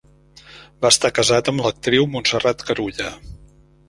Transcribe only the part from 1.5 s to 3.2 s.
amb l'actriu Montserrat Carulla.